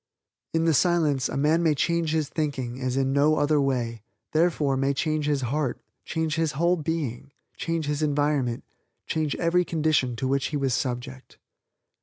In 0.55 0.65
the 0.65 0.73
Silence 0.73 1.29
a 1.29 1.37
man 1.37 1.61
may 1.61 1.75
change 1.75 2.11
his 2.11 2.27
thinking 2.27 2.81
as 2.81 2.97
in 2.97 3.13
no 3.13 3.35
other 3.35 3.61
way, 3.61 4.01
therefore, 4.31 4.75
may 4.75 4.95
change 4.95 5.27
his 5.27 5.41
heart, 5.41 5.79
change 6.05 6.37
his 6.37 6.53
whole 6.53 6.75
being, 6.75 7.31
change 7.55 7.85
his 7.85 8.01
environment, 8.01 8.63
change 9.05 9.35
every 9.35 9.63
condition 9.63 10.15
to 10.15 10.27
which 10.27 10.47
he 10.47 10.57
was 10.57 10.73
subject. 10.73 11.37